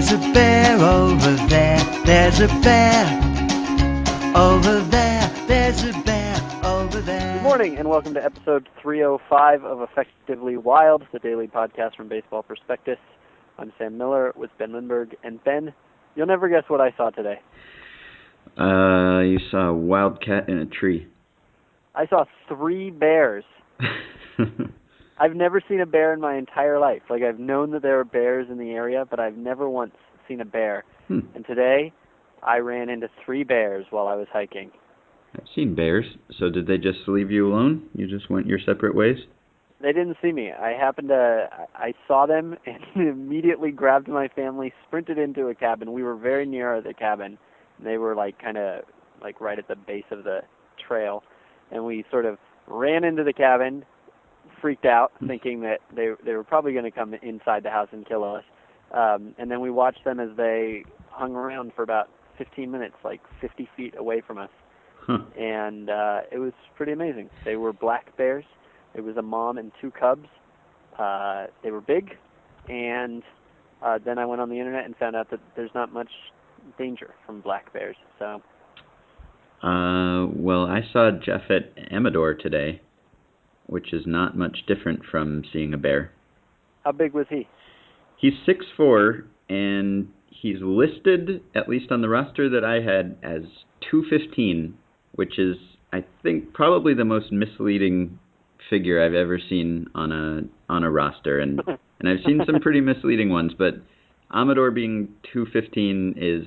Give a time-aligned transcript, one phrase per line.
[0.00, 1.78] There's a bear over there.
[2.06, 3.20] There's a bear
[4.34, 5.30] over there.
[5.46, 7.34] There's a bear over there.
[7.34, 12.42] Good morning, and welcome to episode 305 of Effectively Wild, the daily podcast from Baseball
[12.42, 12.96] Prospectus.
[13.58, 15.16] I'm Sam Miller with Ben Lindbergh.
[15.22, 15.74] And Ben,
[16.14, 17.38] you'll never guess what I saw today.
[18.58, 21.08] Uh, you saw a wildcat in a tree.
[21.94, 23.44] I saw three bears.
[25.20, 27.02] I've never seen a bear in my entire life.
[27.10, 29.94] Like, I've known that there are bears in the area, but I've never once
[30.26, 30.84] seen a bear.
[31.08, 31.20] Hmm.
[31.34, 31.92] And today,
[32.42, 34.70] I ran into three bears while I was hiking.
[35.34, 36.06] I've seen bears.
[36.38, 37.88] So did they just leave you alone?
[37.94, 39.18] You just went your separate ways?
[39.82, 40.52] They didn't see me.
[40.52, 45.54] I happened to I I saw them and immediately grabbed my family, sprinted into a
[45.54, 45.92] cabin.
[45.92, 47.38] We were very near the cabin.
[47.82, 48.82] They were like kind of
[49.22, 50.40] like right at the base of the
[50.86, 51.22] trail,
[51.70, 53.84] and we sort of ran into the cabin,
[54.60, 58.06] freaked out, thinking that they they were probably going to come inside the house and
[58.06, 58.44] kill us.
[58.92, 62.08] Um, and then we watched them as they hung around for about
[62.38, 64.50] 15 minutes, like 50 feet away from us
[65.06, 65.18] Huh.
[65.38, 67.30] and uh, it was pretty amazing.
[67.44, 68.44] They were black bears.
[68.94, 70.28] It was a mom and two cubs.
[70.98, 72.16] Uh, they were big,
[72.68, 73.22] and
[73.82, 76.10] uh, then I went on the internet and found out that there's not much
[76.78, 77.96] danger from black bears.
[78.18, 78.42] So
[79.66, 82.80] Uh, well, I saw Japhet Amador today,
[83.70, 86.10] which is not much different from seeing a bear.
[86.84, 87.46] how big was he?
[88.16, 93.42] He's six four, and he's listed, at least on the roster that I had, as
[93.90, 94.74] 215,
[95.12, 95.56] which is,
[95.92, 98.18] I think, probably the most misleading
[98.68, 101.60] figure I've ever seen on a on a roster, and
[102.00, 103.74] and I've seen some pretty misleading ones, but
[104.32, 106.44] Amador being 215 is,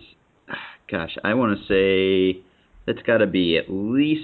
[0.89, 2.41] gosh, I want to say
[2.85, 4.23] that's got to be at least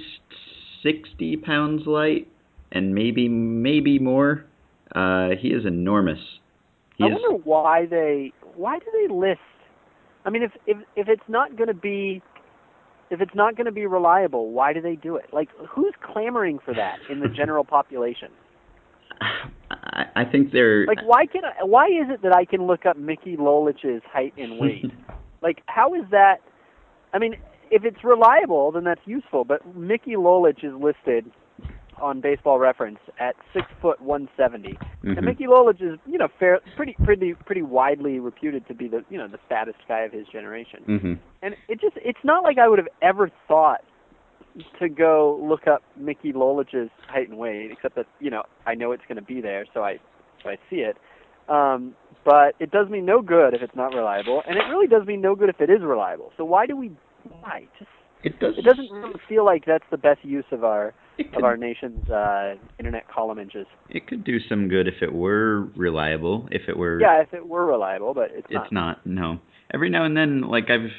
[0.83, 2.27] 60 pounds light,
[2.71, 4.45] and maybe maybe more.
[4.95, 6.19] Uh, he is enormous.
[6.97, 9.39] He I is- wonder why they why do they list?
[10.25, 12.21] I mean, if if if it's not going to be
[13.09, 15.25] if it's not going to be reliable, why do they do it?
[15.33, 18.29] Like, who's clamoring for that in the general population?
[19.71, 22.85] I, I think they're Like, why can I, why is it that I can look
[22.85, 24.85] up Mickey Lolich's height and weight?
[25.41, 26.37] like, how is that?
[27.13, 27.35] I mean,
[27.71, 29.43] if it's reliable, then that's useful.
[29.43, 31.31] But Mickey Lolich is listed
[32.01, 35.17] on Baseball Reference at six foot one seventy, Mhm.
[35.17, 39.03] and Mickey Lolich is you know fair, pretty pretty pretty widely reputed to be the
[39.09, 40.83] you know the fattest guy of his generation.
[40.85, 43.81] hmm And it just it's not like I would have ever thought
[44.79, 48.91] to go look up Mickey Lolich's height and weight, except that, you know, I know
[48.91, 49.99] it's gonna be there, so I
[50.43, 50.97] so I see it.
[51.47, 51.95] Um,
[52.25, 55.17] but it does me no good if it's not reliable, and it really does me
[55.17, 56.31] no good if it is reliable.
[56.37, 56.91] So why do we
[57.41, 57.67] why?
[57.77, 57.89] Just
[58.23, 58.57] It does.
[58.57, 60.93] it doesn't really feel like that's the best use of our
[61.35, 63.65] of our nation's uh internet column inches.
[63.89, 66.47] it could do some good if it were reliable.
[66.51, 66.99] If it were.
[66.99, 68.63] Yeah, if it were reliable, but it's not.
[68.63, 69.05] It's not.
[69.05, 69.39] No.
[69.73, 70.89] Every now and then, like I've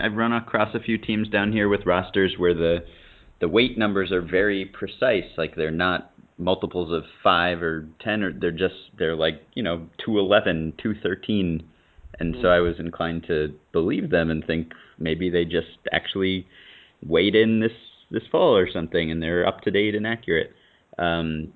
[0.00, 2.78] I've run across a few teams down here with rosters where the
[3.40, 5.24] the weight numbers are very precise.
[5.36, 9.86] Like they're not multiples of five or ten, or they're just they're like you know
[10.04, 11.62] two eleven, two thirteen,
[12.18, 12.56] and so Mhm.
[12.56, 16.46] I was inclined to believe them and think maybe they just actually
[17.06, 17.72] weighed in this
[18.14, 20.52] this fall or something, and they're up to date and accurate.
[20.98, 21.52] Um,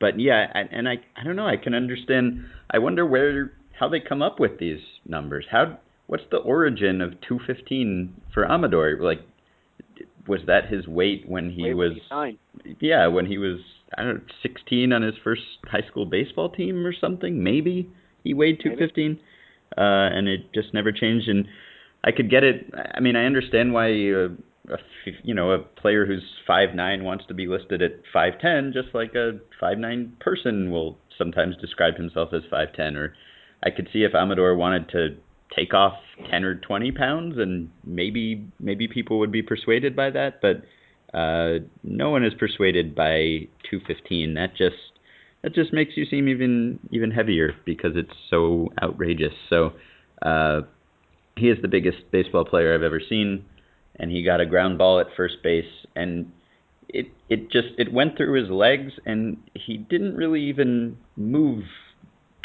[0.00, 1.46] but yeah, I, and I I don't know.
[1.46, 2.44] I can understand.
[2.70, 5.46] I wonder where how they come up with these numbers.
[5.50, 8.98] How what's the origin of 215 for Amador?
[9.00, 9.20] Like,
[10.26, 11.92] was that his weight when he Wait, was?
[12.08, 12.38] fine.
[12.80, 13.60] Yeah, when he was
[13.96, 17.42] I don't know 16 on his first high school baseball team or something.
[17.42, 17.88] Maybe
[18.24, 18.76] he weighed Maybe.
[18.76, 19.18] 215,
[19.76, 19.80] uh,
[20.16, 21.28] and it just never changed.
[21.28, 21.46] And
[22.04, 22.72] I could get it.
[22.94, 23.90] I mean, I understand why.
[24.12, 24.28] Uh,
[24.68, 24.76] a
[25.22, 28.94] you know, a player who's five nine wants to be listed at five ten, just
[28.94, 32.96] like a five nine person will sometimes describe himself as five ten.
[32.96, 33.14] Or
[33.62, 35.16] I could see if Amador wanted to
[35.56, 35.94] take off
[36.30, 40.40] ten or twenty pounds, and maybe maybe people would be persuaded by that.
[40.40, 40.62] But
[41.16, 44.34] uh, no one is persuaded by two fifteen.
[44.34, 44.76] That just
[45.42, 49.32] that just makes you seem even even heavier because it's so outrageous.
[49.48, 49.72] So
[50.22, 50.60] uh,
[51.36, 53.46] he is the biggest baseball player I've ever seen
[54.00, 56.32] and he got a ground ball at first base and
[56.88, 61.64] it it just it went through his legs and he didn't really even move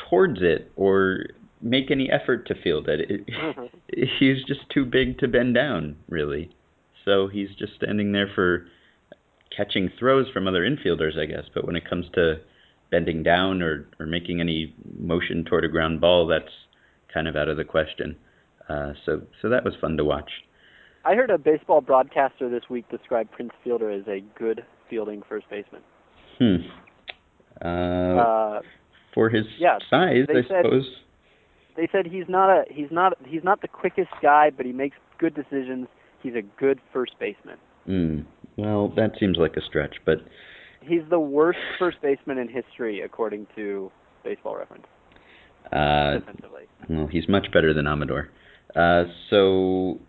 [0.10, 1.24] towards it or
[1.62, 3.10] make any effort to field it.
[3.10, 3.72] it
[4.20, 6.52] he's just too big to bend down really.
[7.06, 8.68] So he's just standing there for
[9.56, 11.46] catching throws from other infielders I guess.
[11.54, 12.36] But when it comes to
[12.92, 16.52] bending down or or making any motion toward a ground ball that's
[17.12, 18.18] kind of out of the question.
[18.68, 20.30] Uh so so that was fun to watch
[21.06, 25.48] I heard a baseball broadcaster this week describe Prince Fielder as a good fielding first
[25.50, 25.82] baseman.
[26.40, 26.56] Hmm.
[27.62, 28.62] Uh, Uh,
[29.14, 31.00] for his yeah, size, I said- suppose.
[31.76, 34.98] they said he's not a he's not he's not the quickest guy, but he makes
[35.18, 35.88] good decisions.
[36.22, 37.58] He's a good first baseman.
[37.88, 38.26] Mm.
[38.58, 40.20] Well, that seems like a stretch, but
[40.82, 43.92] He's the worst first baseman in history, according to
[44.24, 44.86] Baseball Reference,
[45.72, 46.20] uh,
[46.90, 48.30] well, he's much better than Amador.
[48.76, 50.00] Uh, so,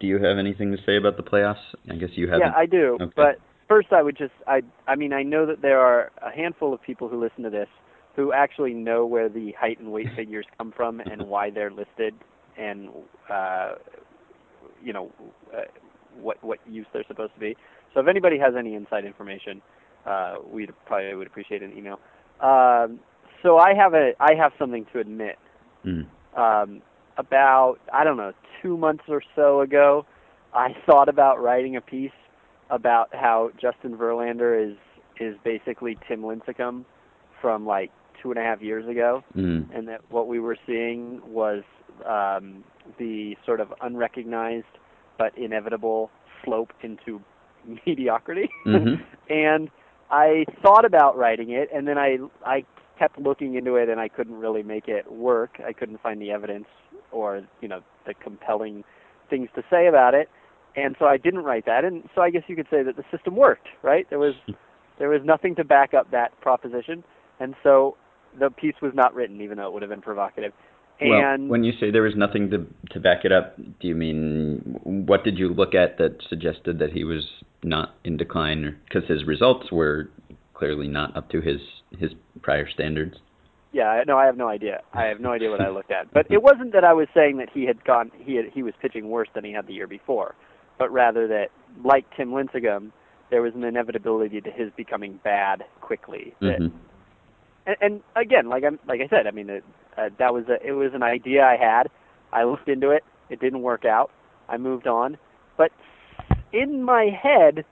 [0.00, 1.62] do you have anything to say about the playoffs?
[1.90, 2.48] I guess you haven't.
[2.48, 2.98] Yeah, I do.
[3.00, 3.12] Okay.
[3.16, 3.36] But
[3.68, 6.82] first, I would just I I mean I know that there are a handful of
[6.82, 7.68] people who listen to this
[8.14, 12.14] who actually know where the height and weight figures come from and why they're listed
[12.58, 12.88] and
[13.30, 13.72] uh,
[14.82, 15.12] you know
[15.54, 15.62] uh,
[16.20, 17.56] what what use they're supposed to be.
[17.94, 19.62] So if anybody has any inside information,
[20.06, 21.98] uh, we'd probably would appreciate an email.
[22.40, 23.00] Um,
[23.42, 25.36] so I have a I have something to admit.
[25.84, 26.06] Mm.
[26.36, 26.82] Um,
[27.18, 28.32] about I don't know
[28.62, 30.06] two months or so ago,
[30.54, 32.10] I thought about writing a piece
[32.70, 34.76] about how Justin Verlander is
[35.20, 36.84] is basically Tim Lincecum
[37.40, 37.90] from like
[38.22, 39.66] two and a half years ago, Mm.
[39.76, 41.62] and that what we were seeing was
[42.06, 42.64] um,
[42.98, 44.66] the sort of unrecognized
[45.18, 46.10] but inevitable
[46.44, 47.20] slope into
[47.86, 48.50] mediocrity.
[48.66, 49.02] Mhm.
[49.30, 49.70] and
[50.10, 52.64] I thought about writing it, and then I I
[52.98, 55.60] kept looking into it, and I couldn't really make it work.
[55.66, 56.66] I couldn't find the evidence
[57.12, 58.84] or you know the compelling
[59.30, 60.28] things to say about it,
[60.76, 61.84] and so I didn't write that.
[61.84, 64.06] And so I guess you could say that the system worked, right?
[64.10, 64.52] There was hmm.
[64.98, 67.04] there was nothing to back up that proposition,
[67.40, 67.96] and so
[68.38, 70.52] the piece was not written, even though it would have been provocative.
[71.00, 73.94] Well, And when you say there was nothing to to back it up, do you
[73.94, 77.26] mean what did you look at that suggested that he was
[77.62, 78.76] not in decline?
[78.88, 80.08] Because his results were
[80.56, 81.60] clearly not up to his
[81.98, 82.10] his
[82.42, 83.16] prior standards.
[83.72, 84.80] Yeah, no, I have no idea.
[84.94, 86.10] I have no idea what I looked at.
[86.14, 88.74] But it wasn't that I was saying that he had gone he had he was
[88.80, 90.34] pitching worse than he had the year before,
[90.78, 91.48] but rather that
[91.84, 92.90] like Tim Lincecum,
[93.30, 96.34] there was an inevitability to his becoming bad quickly.
[96.40, 96.72] That, Mhm.
[97.66, 99.64] and, and again, like I'm like I said, I mean it,
[99.98, 101.90] uh, that was a it was an idea I had.
[102.32, 103.04] I looked into it.
[103.28, 104.10] It didn't work out.
[104.48, 105.18] I moved on.
[105.56, 105.72] But
[106.52, 107.64] in my head,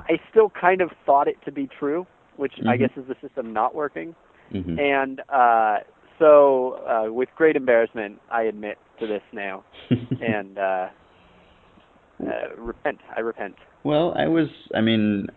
[0.00, 2.06] I still kind of thought it to be true,
[2.38, 2.78] which I Mhm.
[2.78, 4.14] guess is the system not working.
[4.52, 4.78] Mhm.
[4.78, 5.80] And uh,
[6.18, 9.64] so, uh, with great embarrassment, I admit to this now,
[10.20, 10.88] and uh,
[12.26, 13.00] uh, repent.
[13.16, 13.54] I repent.
[13.84, 14.48] well, I was.
[14.74, 15.28] I mean,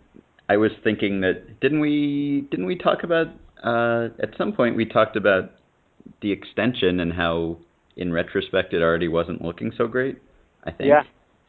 [0.50, 3.28] I was thinking that didn't we didn't we talk about
[3.64, 5.52] uh, at some point we talked about
[6.22, 7.58] the extension and how
[7.98, 10.18] in retrospect it already wasn't looking so great.
[10.64, 10.90] I think.
[10.90, 11.04] Yeah,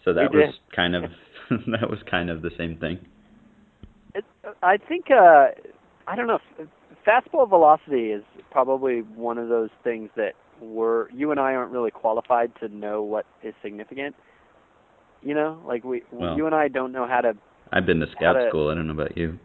[0.04, 1.04] So that was kind of
[1.50, 2.98] that was kind of the same thing.
[4.62, 5.48] I think uh,
[6.06, 6.38] I don't know.
[7.06, 11.90] Fastball velocity is probably one of those things that we're you and I aren't really
[11.90, 14.14] qualified to know what is significant.
[15.22, 16.36] You know, like we Well.
[16.36, 17.34] you and I don't know how to
[17.72, 18.68] I've been to scout to- school.
[18.70, 19.38] I don't know about you.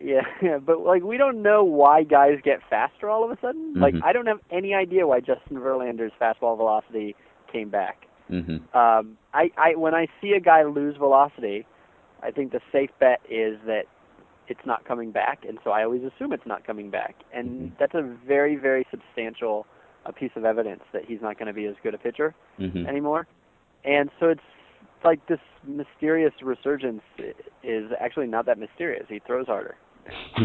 [0.00, 0.22] Yeah,
[0.66, 3.74] but like we don't know why guys get faster all of a sudden.
[3.74, 4.02] Like Mhm.
[4.04, 7.14] I don't have any idea why Justin Verlander's fastball velocity
[7.50, 8.06] came back.
[8.30, 8.74] Mhm.
[8.74, 11.66] Um, I, I when I see a guy lose velocity,
[12.22, 13.84] I think the safe bet is that
[14.48, 17.78] it's not coming back, and so I always assume it's not coming back, and Mhm.
[17.78, 19.66] that's a very very substantial
[20.06, 22.86] a piece of evidence that he's not going to be as good a pitcher Mhm.
[22.86, 23.26] anymore.
[23.84, 24.42] And so it's
[25.02, 27.02] like this mysterious resurgence
[27.62, 29.06] is actually not that mysterious.
[29.08, 29.76] He throws harder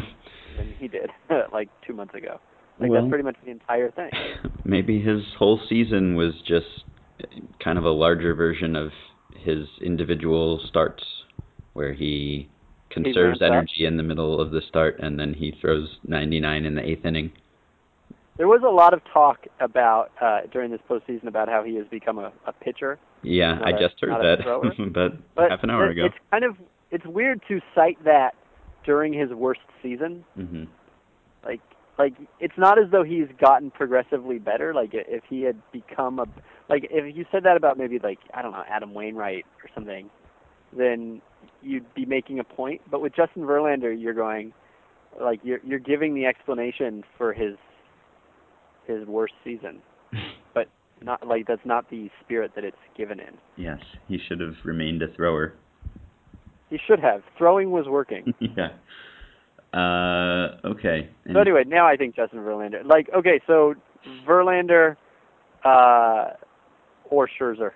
[0.57, 1.09] than he did
[1.51, 2.39] like two months ago.
[2.79, 4.11] Like Well- that's pretty much the entire thing.
[4.63, 6.85] Maybe his whole season was just
[7.59, 8.93] kind of a larger version of
[9.35, 11.03] his individual starts,
[11.73, 12.47] where he
[12.89, 16.81] conserves energy in the middle of the start and then he throws 99 in the
[16.81, 17.31] eighth inning.
[18.37, 21.85] There was a lot of talk about uh, during this postseason about how he has
[21.87, 22.97] become a, a pitcher.
[23.21, 24.63] Yeah, I a- just heard that about
[25.35, 26.05] But half an hour ago.
[26.05, 26.55] it's kind of
[26.89, 28.35] it's weird to cite that
[28.85, 30.23] during his worst season.
[30.37, 30.67] Mhm.
[31.43, 31.59] Like
[31.97, 34.73] like it's not as though he's gotten progressively better.
[34.73, 36.25] Like if he had become a
[36.69, 40.09] like if you said that about maybe like I don't know Adam Wainwright or something,
[40.77, 41.21] then
[41.61, 42.81] you'd be making a point.
[42.89, 44.53] But with Justin Verlander, you're going
[45.21, 47.55] like you're you're giving the explanation for his
[48.85, 49.81] his worst season,
[50.53, 50.67] but
[51.01, 53.37] not like that's not the spirit that it's given in.
[53.57, 55.53] yes, he should have remained a thrower.
[56.69, 57.23] He should have.
[57.37, 58.31] Throwing was working.
[58.39, 58.69] yeah.
[59.73, 61.09] Uh, okay.
[61.25, 62.85] And- So anyway, now I think Justin Verlander.
[62.85, 63.73] Like, okay, so
[64.27, 64.95] Verlander
[65.63, 66.33] uh,
[67.09, 67.71] or Scherzer.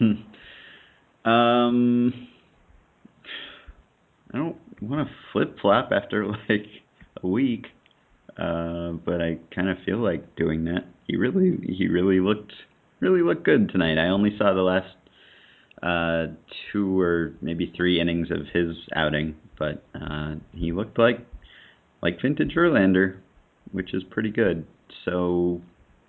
[1.24, 2.28] um,
[4.34, 6.66] I don't want to flip flop after like
[7.22, 7.66] a week,
[8.36, 10.84] uh, but I kind of feel like doing that.
[11.06, 12.52] He really, he really looked,
[13.00, 13.96] really looked good tonight.
[13.98, 14.96] I only saw the last
[15.82, 16.34] uh,
[16.72, 21.24] two or maybe three innings of his outing, but uh, he looked like
[22.02, 23.18] like vintage Verlander,
[23.72, 24.66] which is pretty good.
[25.04, 25.60] So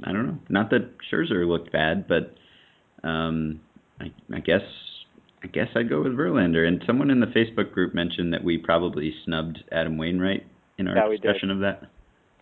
[0.03, 0.39] I don't know.
[0.49, 2.35] Not that Scherzer looked bad, but
[3.07, 3.61] um,
[3.99, 4.61] I, I guess
[5.45, 6.67] I guess I'd go with Verlander.
[6.67, 10.43] And someone in the Facebook group mentioned that we probably snubbed Adam Wainwright
[10.79, 11.83] in our Yeah, discussion of that.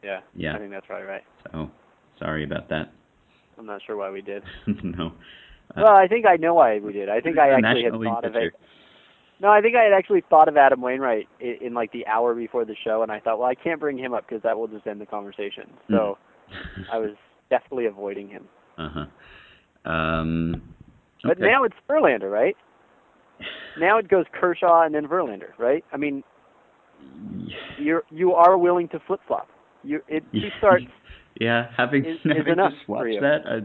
[0.02, 0.22] Yeah.
[0.36, 0.56] Yeah.
[0.56, 1.24] I think that's probably right.
[1.52, 1.70] So
[2.18, 2.94] sorry about that.
[3.58, 4.42] I'm not sure why we did.
[4.84, 5.08] no.
[5.76, 7.10] Uh, well, I think I know why we did.
[7.10, 8.48] I think I actually had thought of pitcher.
[8.48, 8.54] it.
[9.42, 12.34] No, I think I had actually thought of Adam Wainwright in, in like the hour
[12.34, 14.68] before the show, and I thought, well, I can't bring him up because that will
[14.70, 15.70] just end the conversation.
[15.90, 16.18] So
[16.92, 17.12] I was
[17.50, 18.48] definitely avoiding him.
[18.78, 19.90] uh huh.
[19.92, 20.62] Um.
[21.26, 22.56] But now it's Verlander, right?
[23.80, 25.84] Now it goes Kershaw and then Verlander, right?
[25.92, 26.24] I mean,
[27.78, 29.48] you're you are willing to flip flop.
[29.84, 30.86] You it two starts.
[31.40, 33.58] yeah, having is- is having enough just for watched that, I,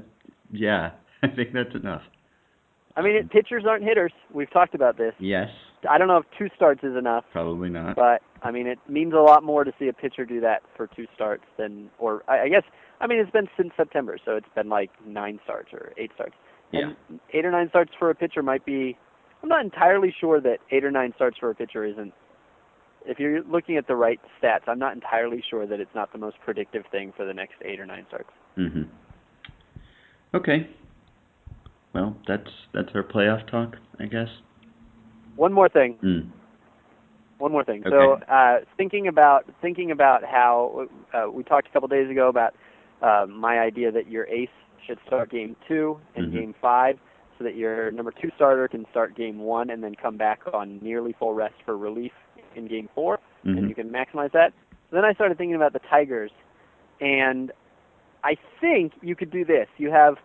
[0.53, 0.91] yeah,
[1.23, 2.03] I think that's enough.
[2.97, 4.13] I mean, it, pitchers aren't hitters.
[4.33, 5.13] We've talked about this.
[5.21, 5.49] Yes,
[5.89, 7.95] I don't know if two starts is enough, probably not.
[7.95, 10.89] but I mean, it means a lot more to see a pitcher do that for
[10.89, 12.65] two starts than, or I, I guess,
[13.01, 16.35] I mean, it's been since September, so it's been like nine starts or eight starts.
[16.73, 16.91] yeah.
[17.33, 18.97] Eight or nine starts for a pitcher might be.
[19.43, 22.13] I'm not entirely sure that eight or nine starts for a pitcher isn't.
[23.07, 26.19] If you're looking at the right stats, I'm not entirely sure that it's not the
[26.19, 28.31] most predictive thing for the next eight or nine starts.
[28.59, 28.83] Mm-hmm.
[30.35, 30.69] Okay.
[31.95, 34.29] Well, that's that's our playoff talk, I guess.
[35.37, 35.97] One more thing.
[36.03, 36.31] Mm.
[37.39, 37.83] One more thing.
[37.87, 37.91] Okay.
[37.91, 42.55] So, uh, thinking about thinking about how uh, we talked a couple days ago about
[43.01, 44.49] uh, my idea that your ace
[44.87, 46.33] should start game two and Mhm.
[46.33, 46.99] game five,
[47.39, 50.79] so that your number two starter can start game one and then come back on
[50.83, 52.13] nearly full rest for relief
[52.57, 53.69] in game 4 and Mhm.
[53.69, 54.53] you can maximize that.
[54.91, 56.33] Then I started thinking about the Tigers,
[57.01, 57.53] and
[58.25, 59.69] I think you could do this.
[59.79, 60.19] You have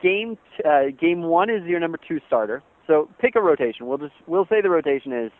[0.00, 2.62] game t- uh, game one is your number two starter.
[2.86, 3.86] So pick a rotation.
[3.86, 5.30] We'll just we'll say the rotation is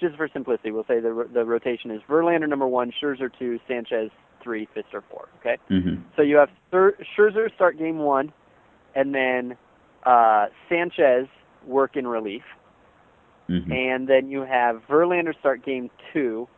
[0.00, 0.70] just for simplicity.
[0.70, 5.02] We'll say the ro- the rotation is Verlander number one, Scherzer two, Sanchez three, Fister
[5.10, 5.28] four.
[5.40, 5.58] Okay.
[5.68, 6.02] Mhm.
[6.16, 8.32] So you have Scherzer start game one,
[8.94, 9.56] and then
[10.04, 11.28] uh, Sanchez
[11.66, 12.44] work in relief,
[13.48, 13.70] Mhm.
[13.70, 16.48] and then you have Verlander start game two,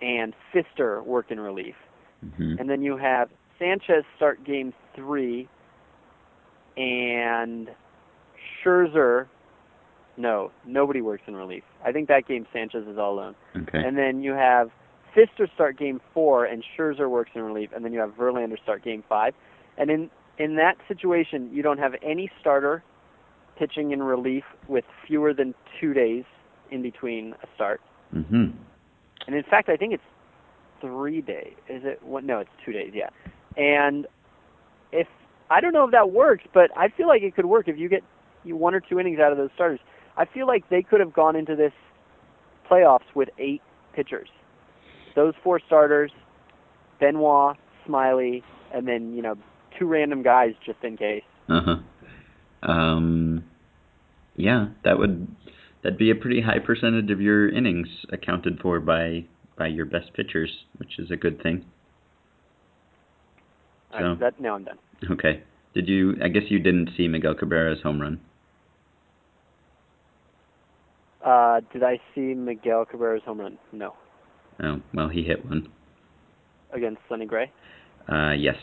[0.00, 1.76] and Fister work in relief,
[2.24, 2.58] Mhm.
[2.60, 5.48] and then you have Sanchez start game three,
[6.76, 7.70] and
[8.62, 9.26] Scherzer.
[10.16, 11.64] No, nobody works in relief.
[11.84, 13.34] I think that game Sanchez is all alone.
[13.56, 13.82] Okay.
[13.82, 14.70] And then you have
[15.14, 18.82] Fister start game four, and Scherzer works in relief, and then you have Verlander start
[18.82, 19.34] game five.
[19.78, 20.10] And in
[20.42, 22.82] in that situation, you don't have any starter
[23.56, 26.24] pitching in relief with fewer than two days
[26.72, 27.80] in between a start.
[28.12, 28.52] Mhm.
[29.26, 30.02] And in fact, I think it's
[30.80, 31.54] three days.
[31.68, 32.02] Is it?
[32.02, 32.24] What?
[32.24, 32.92] No, it's two days.
[32.92, 33.10] Yeah.
[33.56, 34.06] And
[34.90, 35.06] if
[35.48, 37.88] I don't know if that works, but I feel like it could work if you
[37.88, 38.02] get
[38.42, 39.78] you one or two innings out of those starters.
[40.16, 41.72] I feel like they could have gone into this
[42.68, 44.28] playoffs with eight pitchers.
[45.14, 46.10] Those four starters,
[46.98, 47.56] Benoit,
[47.86, 49.36] Smyly, and then you know
[49.82, 51.22] two random guys just in case.
[51.48, 51.76] Uh-huh.
[52.70, 53.44] Um
[54.36, 55.26] yeah, that would
[55.82, 59.24] that'd be a pretty high percentage of your innings accounted for by
[59.58, 61.64] by your best pitchers, which is a good thing.
[63.92, 64.78] Right, So- that now I'm done.
[65.10, 65.42] Okay.
[65.74, 68.20] Did you I guess you didn't see Miguel Cabrera's home run.
[71.24, 73.58] Uh, did I see Miguel Cabrera's home run?
[73.72, 73.94] No,
[74.62, 75.68] Oh, well, he hit one.
[76.72, 77.50] against Sonny Gray.
[78.08, 78.56] Uh yes.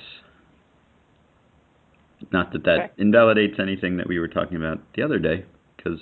[2.32, 2.92] Not that that Okay.
[2.98, 5.46] invalidates anything that we were talking about the other day
[5.78, 6.00] cuz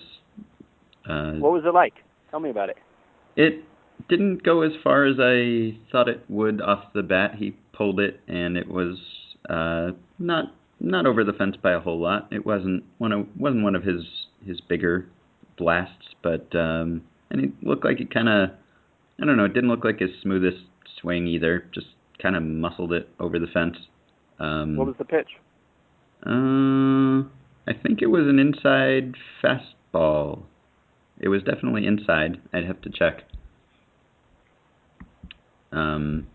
[1.08, 1.94] uh What was it like?
[2.32, 2.78] Tell me about it.
[3.36, 3.64] It
[4.10, 7.36] didn't go as far as I thought it would off the bat.
[7.36, 9.00] He pulled it, and it was
[9.50, 12.28] uh, not not over the fence by a whole lot.
[12.32, 14.04] It wasn't one of wasn't one of his
[14.46, 15.08] his bigger
[15.58, 18.50] blasts, but um, and it looked like it kind of
[19.22, 19.46] I don't know.
[19.46, 20.64] It didn't look like his smoothest
[21.02, 21.66] swing either.
[21.74, 21.88] Just
[22.22, 23.78] kind of muscled it over the fence.
[24.40, 25.30] Um, What was the pitch?
[26.28, 27.24] Uh,
[27.70, 30.44] I think it was an inside fastball.
[31.20, 32.42] It was definitely inside.
[32.54, 33.24] I'd have to check.
[35.72, 36.28] Um,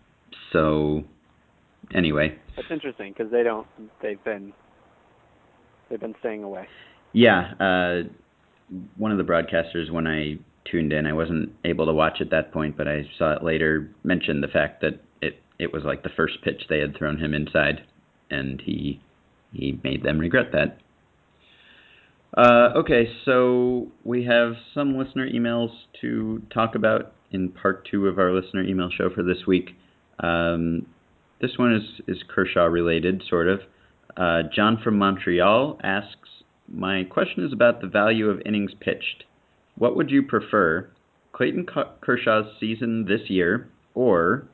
[0.51, 1.03] so
[1.93, 3.67] anyway, That's interesting because they don't.
[4.01, 4.53] They've been.
[5.89, 6.67] They've been staying away.
[7.11, 8.03] yeah, uh,
[8.97, 10.37] one of the broadcasters when I
[10.69, 13.89] tuned in, I wasn't able to watch at that point, but I saw it later
[14.03, 17.33] Mentioned the fact that it it was like the first pitch they had thrown him
[17.33, 17.83] inside,
[18.29, 18.99] and he
[19.53, 20.77] he made them regret that.
[22.35, 25.69] Uh, okay, so we have some listener emails
[26.01, 29.71] to talk about in part two of our listener email show for this week.
[30.19, 30.87] Um,
[31.41, 33.59] this one is, is Kershaw related, sort of.
[34.17, 36.29] Uh, John from Montreal asks
[36.67, 39.25] My question is about the value of innings pitched.
[39.75, 40.89] What would you prefer,
[41.33, 41.67] Clayton
[42.01, 44.47] Kershaw's season this year, or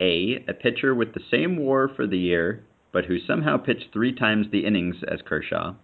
[0.00, 4.14] A, a pitcher with the same WAR for the year but who somehow pitched three
[4.14, 5.74] times the innings as Kershaw,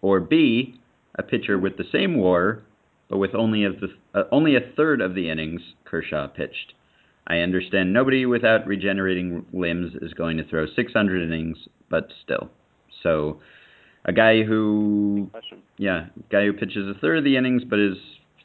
[0.00, 0.78] or B,
[1.18, 2.62] a pitcher with the same WAR
[3.10, 6.72] but with only of the uh, only a third of the innings Kershaw pitched.
[7.26, 11.58] I understand nobody without regenerating limbs is going to throw 600 innings,
[11.90, 12.50] but still.
[13.02, 13.40] So,
[14.04, 15.30] a guy who,
[15.76, 17.96] yeah, guy who pitches a third of the innings but is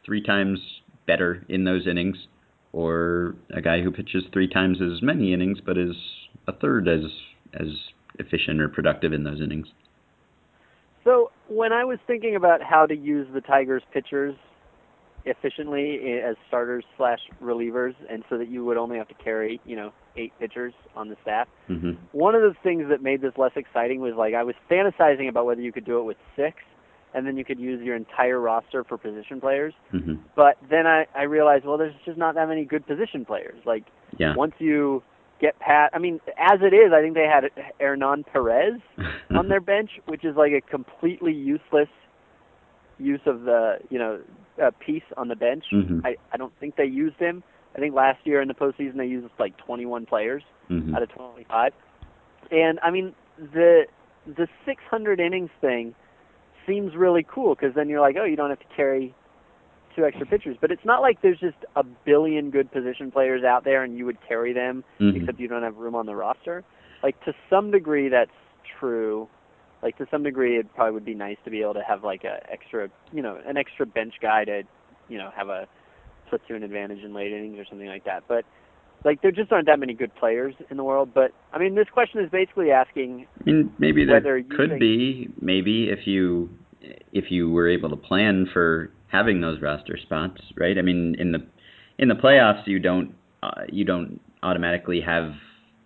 [0.06, 0.60] three times
[1.08, 2.18] better in those innings,
[2.74, 5.96] or a guy who pitches three times as many innings but is
[6.48, 7.02] a third as
[7.54, 7.68] as
[8.20, 9.68] efficient or productive in those innings.
[11.04, 14.36] So when I was thinking about how to use the Tigers pitchers
[15.26, 19.76] efficiently as starters slash relievers, and so that you would only have to carry you
[19.76, 21.48] know eight pitchers on the staff.
[21.70, 21.92] Mm-hmm.
[22.12, 25.46] One of the things that made this less exciting was like I was fantasizing about
[25.46, 26.58] whether you could do it with six,
[27.14, 29.74] and then you could use your entire roster for position players.
[29.94, 30.16] Mm-hmm.
[30.36, 33.60] But then I I realized well there's just not that many good position players.
[33.66, 33.86] Like
[34.18, 34.36] yeah.
[34.36, 35.04] once you
[35.40, 37.50] get pat I mean as it is I think they had
[37.80, 38.80] Hernan Perez
[39.36, 41.90] on their bench, which is like a completely useless
[42.98, 44.22] use of the you know
[44.62, 45.66] uh, piece on the bench.
[45.74, 46.06] Mm-hmm.
[46.06, 47.44] I I don't think they used him.
[47.76, 50.96] I think last year in the postseason they used like 21 players mm-hmm.
[50.96, 51.74] out of 25.
[52.52, 53.86] And I mean the
[54.26, 55.94] the 600 innings thing
[56.66, 59.14] seems really cool because then you're like, oh, you don't have to carry
[59.96, 60.58] two extra pitchers.
[60.60, 64.06] But it's not like there's just a billion good position players out there and you
[64.06, 65.18] would carry them, mm-hmm.
[65.18, 66.64] except you don't have room on the roster.
[67.04, 68.32] Like to some degree, that's
[68.80, 69.28] true
[69.86, 72.24] like to some degree it probably would be nice to be able to have like
[72.24, 74.64] a extra you know an extra bench guy to
[75.08, 75.68] you know have a
[76.30, 78.44] platoon advantage in late innings or something like that but
[79.04, 81.88] like there just aren't that many good players in the world but i mean this
[81.94, 86.50] question is basically asking i mean maybe there could think, be maybe if you
[87.14, 91.32] if you were able to plan for having those roster spots right i mean in
[91.32, 91.40] the
[91.98, 95.34] in the playoffs you don't uh, you don't automatically have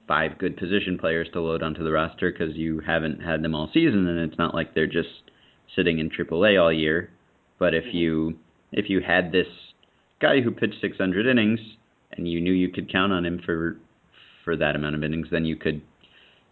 [0.09, 3.69] five good position players to load onto the roster because you haven't had them all
[3.71, 5.31] season, and it's not like they're just
[5.75, 7.11] sitting in AAA all year.
[7.59, 8.37] But if you
[8.71, 9.47] if you had this
[10.19, 11.59] guy who pitched 600 innings
[12.11, 13.77] and you knew you could count on him for
[14.43, 15.81] for that amount of innings, then you could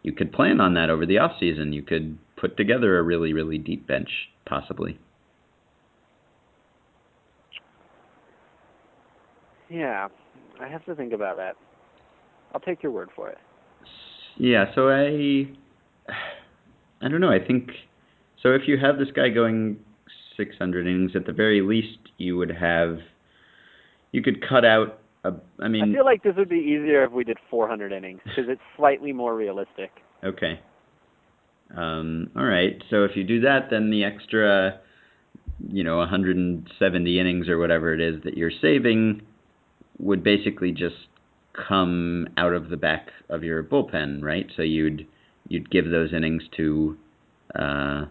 [0.04, 1.74] you could plan on that over the off season.
[1.74, 4.10] You could put together a really really deep bench
[4.46, 5.00] possibly.
[9.70, 10.08] Yeah,
[10.60, 11.56] I have to think about that.
[12.54, 13.38] I'll take your word for it.
[14.38, 15.48] Yeah, so I
[17.02, 17.32] I don't know.
[17.32, 17.72] I think
[18.42, 18.50] so.
[18.50, 19.78] If you have this guy going
[20.38, 23.00] 600 innings, at the very least, you would have
[24.12, 25.00] you could cut out.
[25.24, 28.22] A, I mean, I feel like this would be easier if we did 400 innings
[28.24, 29.92] because it's slightly more realistic.
[30.24, 30.60] Okay.
[31.76, 32.82] Um, all right.
[32.90, 34.80] So if you do that, then the extra,
[35.70, 39.22] you know, 170 innings or whatever it is that you're saving
[40.00, 40.96] would basically just
[41.68, 44.48] come out of the back of your bullpen, right?
[44.56, 45.08] So you'd
[45.48, 46.98] you'd give those innings to
[47.56, 48.06] uh,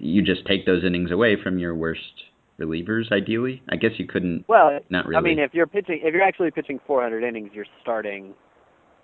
[0.00, 2.00] you just take those innings away from your worst
[2.60, 3.62] relievers ideally.
[3.68, 5.18] I guess you couldn't Well, not really.
[5.18, 8.34] I mean if you're pitching if you're actually pitching 400 innings, you're starting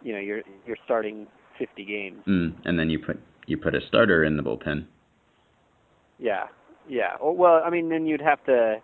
[0.03, 1.27] you know, you're you're starting
[1.59, 2.23] 50 games.
[2.29, 4.87] Mm, and then you put you put a starter in the bullpen.
[6.19, 6.45] Yeah.
[6.89, 7.17] Yeah.
[7.21, 8.77] Well, I mean then you'd have to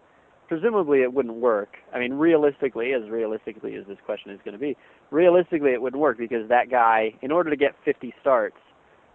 [0.51, 1.77] presumably it wouldn't work.
[1.95, 4.77] I mean, realistically, as realistically as this question is going to be,
[5.13, 8.57] realistically it wouldn't work because that guy, in order to get 50 starts,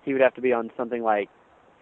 [0.05, 1.29] he would have to be on something like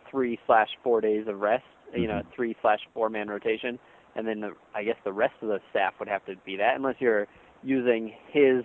[0.10, 1.64] three slash four days of rest.
[1.92, 2.02] Mm-hmm.
[2.02, 2.36] You know, Mm-hmm.
[2.36, 3.78] three slash four man rotation,
[4.16, 6.76] and then the, I guess the rest of the staff would have to be that,
[6.76, 7.28] unless you're
[7.62, 8.64] using his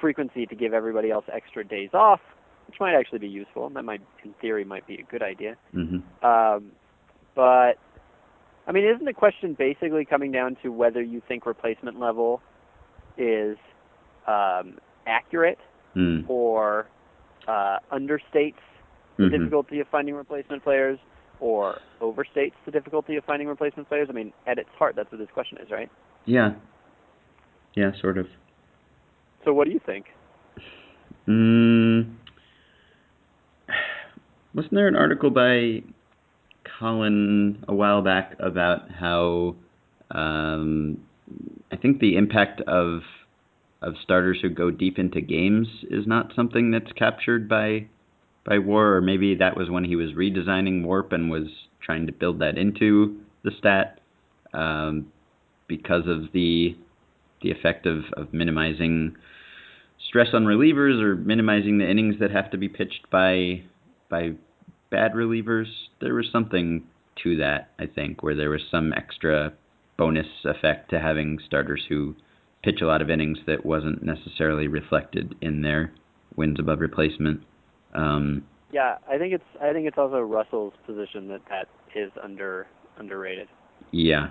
[0.00, 2.20] frequency to give everybody else extra days off,
[2.66, 3.68] which might actually be useful.
[3.68, 5.56] That might, in theory, might be a good idea.
[5.74, 6.26] Mm-hmm.
[6.26, 6.72] Um,
[7.34, 7.74] but
[8.66, 12.40] I mean, isn't the question basically coming down to whether you think replacement level
[13.18, 13.56] is
[14.26, 15.58] um, accurate
[15.94, 16.24] Mm.
[16.28, 16.86] or
[17.46, 18.54] uh, understates
[19.16, 19.30] the Mhm.
[19.30, 20.98] difficulty of finding replacement players
[21.40, 24.08] or overstates the difficulty of finding replacement players?
[24.08, 25.90] I mean, at its heart, that's what this question is, right?
[26.24, 26.54] Yeah.
[27.74, 28.28] Yeah, sort of.
[29.44, 30.06] So, what do you think?
[31.28, 32.14] Mm,
[34.54, 35.82] wasn't there an article by
[36.78, 39.56] Colin a while back about how
[40.10, 40.98] um,
[41.72, 43.00] I think the impact of
[43.82, 47.86] of starters who go deep into games is not something that's captured by
[48.46, 51.48] by WAR, or maybe that was when he was redesigning WARP and was
[51.82, 54.00] trying to build that into the stat
[54.52, 55.06] um,
[55.66, 56.76] because of the
[57.42, 59.14] the effect of, of minimizing
[60.08, 63.62] stress on relievers or minimizing the innings that have to be pitched by
[64.08, 64.32] by
[64.94, 65.66] bad relievers.
[66.00, 66.84] There was something
[67.24, 69.52] to that, I think, where there was some extra
[69.98, 72.14] bonus effect to having starters who
[72.62, 75.92] pitch a lot of innings that wasn't necessarily reflected in their
[76.36, 77.40] wins above replacement.
[77.92, 82.66] Um, Yeah, I think it's I think it's also Russell's position that that is under
[82.96, 83.48] underrated.
[83.90, 84.30] yeah.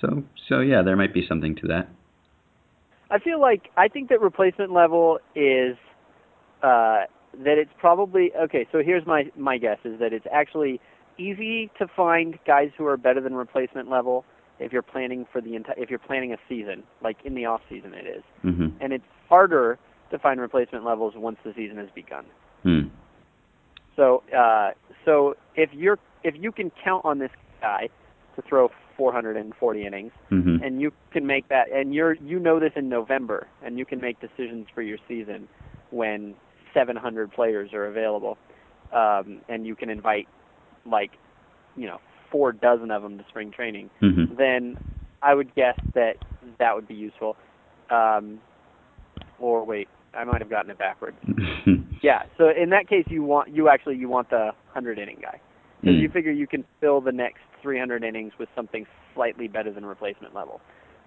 [0.00, 1.88] So so yeah, there might be something to that.
[3.10, 5.76] I feel like I think that replacement level is
[6.62, 7.02] uh,
[7.38, 8.66] that it's probably okay.
[8.72, 10.80] So here's my my guess is that it's actually
[11.18, 14.24] easy to find guys who are better than replacement level
[14.58, 17.60] if you're planning for the enti- if you're planning a season like in the off
[17.68, 19.78] season it is, hmm and it's harder
[20.10, 22.24] to find replacement levels once the season has begun.
[22.62, 22.88] Hmm.
[23.96, 24.70] So uh,
[25.04, 27.88] so if you're if you can count on this guy
[28.36, 32.72] to throw 440 innings hmm and you can make that and you're you know this
[32.76, 35.48] in November and you can make decisions for your season
[35.90, 36.34] when
[36.74, 38.38] 700 players are available.
[38.92, 40.26] Um, and you can invite
[40.86, 41.12] like
[41.76, 41.98] you know
[42.32, 43.90] four dozen of them to spring training.
[44.00, 44.76] Hmm then
[45.22, 46.14] I would guess that
[46.58, 47.36] that would be useful.
[47.90, 48.40] Um,
[49.38, 51.16] or wait I might have gotten it backwards.
[52.02, 55.40] Yeah so in that case you want you actually you want the 100 inning guy.
[55.80, 56.00] Because Mm.
[56.02, 60.34] you figure you can fill the next 300 innings with something slightly better than replacement
[60.34, 60.60] level.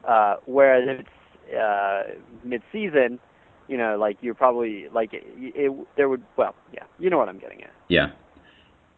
[0.08, 2.04] Uh, whereas if it's uh,
[2.44, 3.20] mid-season,
[3.68, 7.30] you know, like you're probably like it, it, there would well, yeah, you know what
[7.30, 7.72] I'm getting at.
[7.88, 8.08] yeah.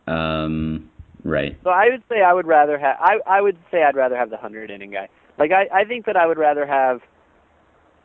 [0.08, 0.89] Um.
[1.23, 1.58] Right.
[1.63, 4.30] So I would say I would rather have I I would say I'd rather have
[4.30, 5.10] the 100 inning guy.
[5.39, 6.99] Like I I think that I would rather have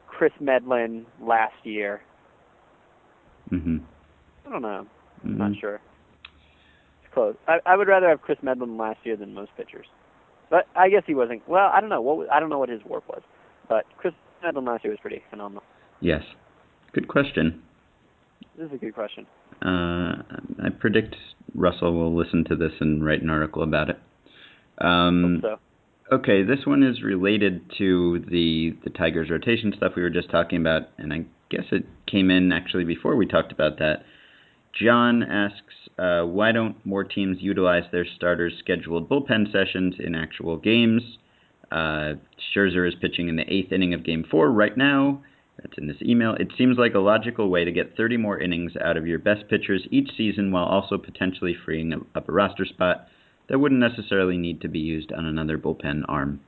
[0.07, 2.01] Kris Medlen last year.
[3.51, 3.79] hmm
[4.47, 4.87] I don't know.
[5.25, 5.81] I'm not sure.
[7.05, 7.37] It's close.
[7.47, 9.87] I I would rather have Kris Medlen last year than most pitchers.
[10.49, 11.47] But I guess he wasn't.
[11.49, 13.23] Well, I don't know what was, I don't know what his work was.
[13.69, 15.63] But Kris Medlen last year was pretty phenomenal.
[16.01, 16.23] Yes.
[16.93, 17.63] Good question.
[18.57, 19.27] This is a good question.
[19.63, 20.23] Uh,
[20.65, 21.17] I predict
[21.55, 23.99] Russell will listen to this and write an article about it.
[24.79, 25.59] Um, so
[26.13, 30.61] Okay, this one is related to the the Tigers rotation stuff we were just talking
[30.61, 34.03] about, and I guess it came in actually before we talked about that.
[34.73, 40.57] John asks, uh, why don't more teams utilize their starters' scheduled bullpen sessions in actual
[40.57, 41.03] games?
[41.71, 42.15] Uh,
[42.53, 45.23] Scherzer is pitching in the eighth inning of Game Four right now.
[45.63, 46.35] That's in this email.
[46.35, 49.49] It seems like a logical way to get 30 more innings out of your best
[49.49, 53.07] pitchers each season while also potentially freeing up a roster spot
[53.49, 56.41] that wouldn't necessarily need to be used on another bullpen arm.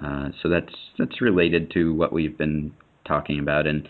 [0.00, 2.72] Uh, so that's that's related to what we've been
[3.06, 3.88] talking about, and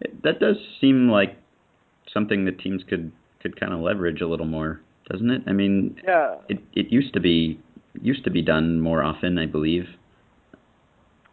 [0.00, 1.38] it, that does seem like
[2.12, 5.42] something that teams could could kind of leverage a little more, doesn't it?
[5.46, 7.60] I mean, yeah, it it used to be
[8.02, 9.84] used to be done more often, I believe.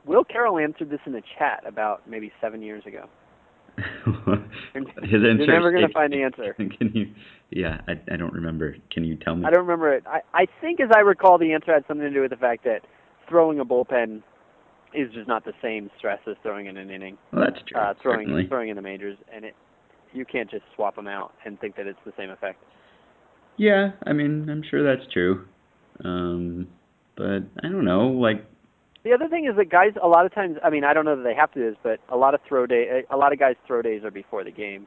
[0.08, 3.08] Will Carroll answered this in the chat about maybe seven years ago.
[4.74, 6.54] His You're never gonna find the answer.
[6.58, 7.14] Can you?
[7.52, 8.76] Yeah, I I don't remember.
[8.92, 9.46] Can you tell me?
[9.46, 10.04] I don't remember it.
[10.08, 12.64] I I think as I recall, the answer had something to do with the fact
[12.64, 12.80] that
[13.30, 14.24] throwing a bullpen
[14.96, 17.18] is just not the same stress as throwing in an inning.
[17.32, 17.80] Well, that's true.
[17.80, 18.48] uh, throwing certainly.
[18.48, 19.54] throwing in the majors, and it
[20.14, 22.64] you can't just swap them out and think that it's the same effect.
[23.58, 25.46] Yeah, I mean, I'm sure that's true.
[26.04, 26.68] Um,
[27.16, 28.46] but I don't know, like,
[29.08, 31.16] The other thing is that guys a lot of times, I mean, I don't know
[31.16, 33.40] that they have to do this, but a lot of throw day, a lot of
[33.40, 34.86] guys throw days are before the game,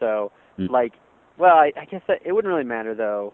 [0.00, 0.68] so Mm.
[0.68, 0.94] like,
[1.38, 3.32] well, I, I guess that it wouldn't really matter though.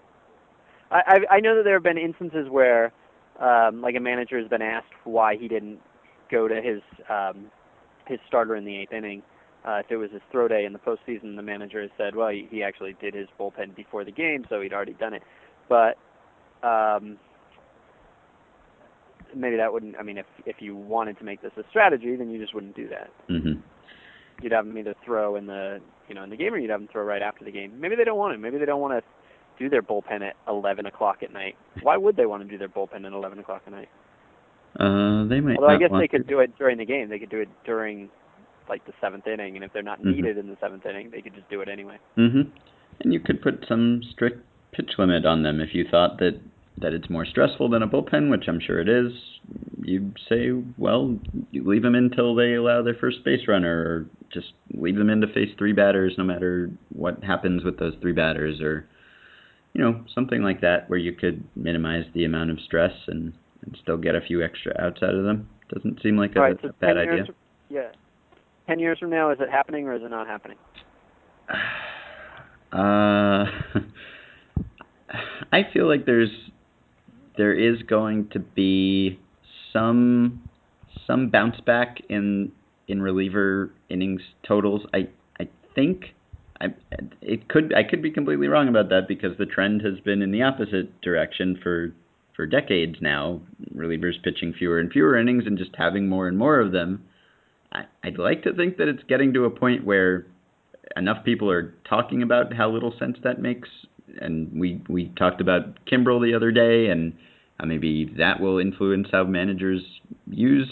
[0.91, 2.93] I I, I know that there have been instances where,
[3.41, 5.81] um, like a manager has been asked why he didn't
[6.31, 7.51] go to his um,
[8.07, 9.23] his starter in the eighth inning.
[9.65, 12.29] Uh, if it was his throw day in the postseason, the manager has said, well,
[12.29, 15.23] he, he actually did his bullpen before the game, so he'd already done it.
[15.69, 15.97] But
[16.63, 17.19] um,
[19.37, 19.97] maybe that wouldn't.
[19.99, 22.75] I mean, if if you wanted to make this a strategy, then you just wouldn't
[22.77, 23.11] do that.
[23.29, 23.61] mhm.
[24.43, 26.81] You'd have them either throw in the you know in the game, or you'd have
[26.81, 27.81] them throw right after the game.
[27.81, 28.39] Maybe they don't want to.
[28.39, 29.03] Maybe they don't want to
[29.59, 31.57] do their bullpen at 11 o'clock at night.
[31.83, 33.89] Why would they want to do their bullpen at 11 o'clock at night?
[34.79, 35.57] Uh, they might.
[35.57, 36.35] Although I guess they could to.
[36.35, 37.09] do it during the game.
[37.09, 38.11] They could do it during
[38.69, 40.17] like the seventh inning, and if they're not Mhm.
[40.17, 41.97] needed in the seventh inning, they could just do it anyway.
[42.19, 42.43] Mm-hmm.
[43.01, 46.39] And you could put some strict pitch limit on them if you thought that
[46.79, 49.13] that it's more stressful than a bullpen, which I'm sure it is.
[49.83, 51.19] You'd say, well,
[51.51, 55.21] you leave them until they allow their first base runner, or just leave them in
[55.23, 58.87] to face three batters, no matter what happens with those three batters, or
[59.73, 63.77] you know something like that, where you could minimize the amount of stress and, and
[63.83, 65.49] still get a few extra outs out of them.
[65.73, 67.25] Doesn't seem like a, right, so a bad 10 idea.
[67.71, 67.89] yeah.
[68.67, 70.59] Ten years from now, is it happening or is it not happening?
[72.73, 73.47] Uh,
[75.53, 76.29] I feel like there's
[77.37, 79.19] there is going to be
[79.73, 80.49] some
[81.07, 82.53] some bounce back in
[82.89, 84.83] in reliever innings totals.
[84.95, 85.09] I
[85.41, 86.15] I think
[86.61, 86.67] I
[87.21, 90.31] it could I could be completely wrong about that because the trend has been in
[90.31, 91.93] the opposite direction for
[92.35, 93.41] for decades now.
[93.75, 97.05] Relievers pitching fewer and fewer innings and just having more and more of them.
[97.73, 100.27] I, I'd like to think that it's getting to a point where
[100.97, 103.69] enough people are talking about how little sense that makes,
[104.21, 107.13] and we we talked about Kimbrel the other day, and
[107.61, 109.83] uh, maybe that will influence how managers
[110.31, 110.71] use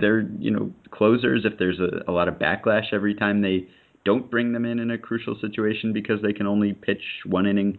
[0.00, 3.66] their you know closers if there's a, a lot of backlash every time they
[4.04, 7.78] don't bring them in in a crucial situation because they can only pitch one inning.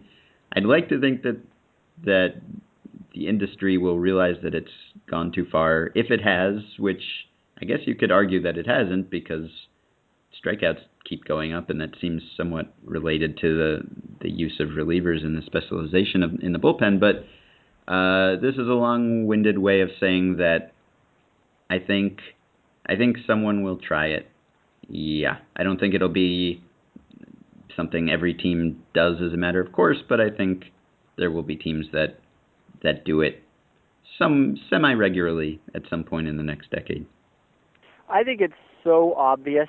[0.54, 1.38] I'd like to think that
[2.04, 2.40] that
[3.14, 4.70] the industry will realize that it's
[5.10, 5.90] gone too far.
[5.94, 7.02] If it has, which
[7.60, 9.48] I guess you could argue that it hasn't because
[10.42, 13.80] strikeouts keep going up, and that seems somewhat related to the
[14.20, 17.00] the use of relievers and the specialization of in the bullpen.
[17.00, 17.24] But
[17.92, 20.72] uh, this is a long-winded way of saying that
[21.70, 22.18] I think
[22.86, 24.28] I think someone will try it.
[24.88, 26.62] Yeah, I don't think it'll be
[27.76, 30.64] something every team does as a matter of course, but I think
[31.16, 32.18] there will be teams that
[32.82, 33.42] that do it
[34.18, 37.06] some semi regularly at some point in the next decade.
[38.08, 38.52] I think it's
[38.84, 39.68] so obvious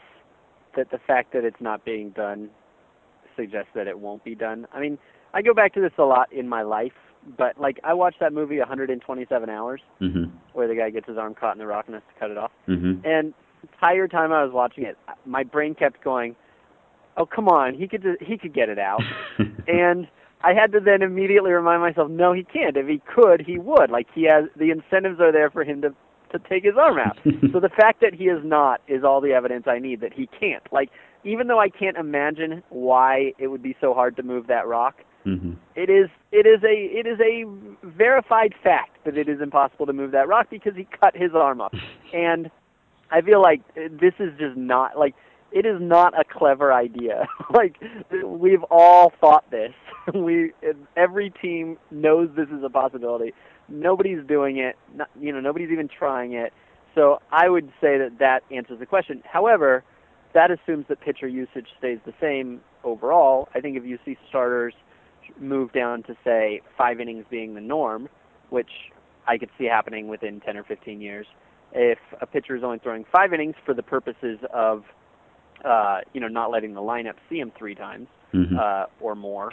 [0.76, 2.50] that the fact that it's not being done
[3.36, 4.68] suggests that it won't be done.
[4.74, 4.98] I mean,
[5.34, 6.94] I go back to this a lot in my life,
[7.38, 10.26] but like I watched that movie 127 Hours, Mm-hmm.
[10.54, 12.38] where the guy gets his arm caught in the rock and has to cut it
[12.38, 12.52] off.
[12.68, 13.06] Mm-hmm.
[13.06, 16.36] And the entire time I was watching it, my brain kept going,
[17.18, 19.02] "Oh, come on, he could he could get it out."
[19.68, 20.08] and
[20.44, 22.76] I had to then immediately remind myself, no, he can't.
[22.76, 23.90] If he could, he would.
[23.90, 25.96] Like he has the incentives are there for him to
[26.34, 27.18] to take his arm out.
[27.52, 30.28] so the fact that he is not is all the evidence I need that he
[30.28, 30.64] can't.
[30.72, 30.90] Like
[31.24, 34.98] even though I can't imagine why it would be so hard to move that rock,
[35.26, 35.54] mm-hmm.
[35.76, 37.46] it is it is a it is a
[37.88, 41.62] verified fact that it is impossible to move that rock because he cut his arm
[41.62, 41.74] off.
[42.14, 42.52] And
[43.10, 45.16] I feel like this is just not like
[45.52, 47.28] it is not a clever idea.
[47.54, 47.76] like
[48.24, 49.74] we've all thought this.
[50.14, 50.52] we
[50.98, 53.34] every team knows this is a possibility.
[53.70, 54.78] Nobody's doing it.
[54.96, 56.54] Not, you know, nobody's even trying it.
[56.96, 59.24] So I would say that that answers the question.
[59.26, 59.84] However,
[60.34, 63.50] that assumes that pitcher usage stays the same overall.
[63.56, 64.74] I think if you see starters
[65.40, 68.10] move down to say five innings being the norm,
[68.50, 68.70] which
[69.28, 71.26] I could see happening within 10 or 15 years,
[71.72, 74.84] if a pitcher is only throwing five innings for the purposes of
[75.66, 78.58] uh, you know not letting the lineup see him three times Mm-hmm.
[78.58, 79.52] uh, or more,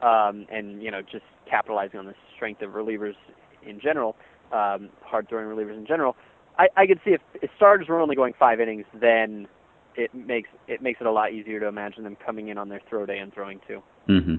[0.00, 3.16] um, and you know just capitalizing on the strength of relievers
[3.66, 4.16] in general,
[4.52, 6.16] um, hard throwing relievers in general.
[6.58, 9.48] I, I could see if, if starters were only going five innings, then
[9.96, 12.80] it makes it makes it a lot easier to imagine them coming in on their
[12.88, 13.82] throw day and throwing two.
[14.08, 14.36] Mm-hmm.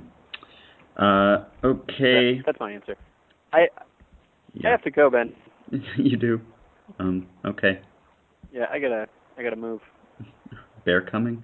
[1.02, 2.38] Uh, okay.
[2.38, 2.96] That, that's my answer.
[3.52, 3.68] I
[4.64, 5.34] I have to go, Ben.
[5.98, 6.42] you do.
[7.00, 7.28] Um.
[7.46, 7.82] Okay.
[8.52, 9.08] Yeah, I gotta
[9.38, 9.82] I gotta move.
[10.86, 11.44] Bear coming.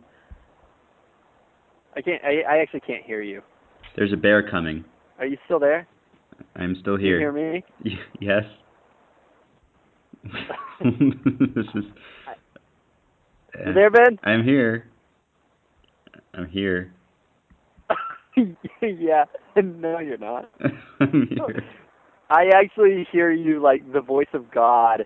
[1.95, 2.23] I can't.
[2.23, 3.41] I, I actually can't hear you.
[3.95, 4.85] There's a bear coming.
[5.19, 5.87] Are you still there?
[6.55, 7.19] I'm still here.
[7.19, 7.63] Can you hear me?
[7.85, 8.43] Y- yes.
[11.55, 11.83] this is.
[13.65, 14.19] You there, Ben?
[14.23, 14.87] Uh, I'm here.
[16.33, 16.93] I'm here.
[18.81, 19.25] yeah.
[19.55, 20.49] No, you're not.
[20.99, 21.63] I'm here.
[22.29, 25.05] I actually hear you like the voice of God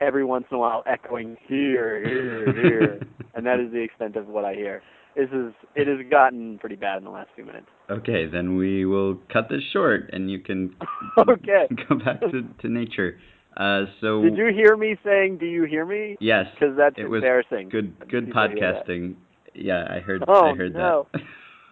[0.00, 3.00] every once in a while echoing here, here, here,
[3.34, 4.82] and that is the extent of what I hear.
[5.14, 7.68] This is it has gotten pretty bad in the last few minutes.
[7.88, 10.74] Okay, then we will cut this short, and you can
[11.18, 11.66] Okay.
[11.88, 13.18] go back to, to nature.
[13.56, 17.08] Uh, so Did you hear me saying, "Do you hear me?" yes, Because that's it
[17.08, 17.68] was embarrassing.
[17.70, 17.96] good.
[18.08, 19.14] Good podcasting.
[19.54, 20.24] Yeah, I heard.
[20.28, 21.06] Oh, I heard no.
[21.14, 21.22] that.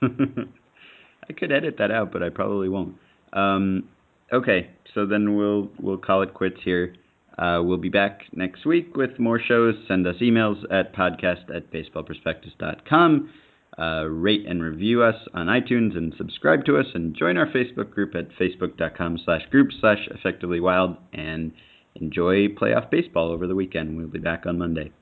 [1.28, 2.94] I could edit that out, but I probably won't.
[3.32, 3.88] Um,
[4.32, 6.94] okay, so then we'll we'll call it quits here.
[7.36, 9.74] Uh, we'll be back next week with more shows.
[9.88, 13.30] Send us emails at podcast at baseballprospectus.com.
[13.76, 17.90] Uh, rate and review us on iTunes and subscribe to us and join our Facebook
[17.90, 21.50] group at facebook.com slash group slash effectively wild and
[21.96, 23.96] enjoy playoff baseball over the weekend.
[23.96, 24.92] We'll be back on Monday.